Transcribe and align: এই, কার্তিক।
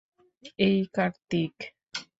এই, 0.59 0.77
কার্তিক। 0.93 1.53